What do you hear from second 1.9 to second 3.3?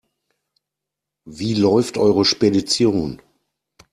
eure Spedition?